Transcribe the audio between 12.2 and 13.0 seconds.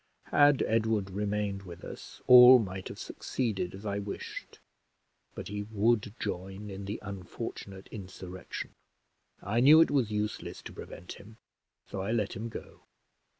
him go.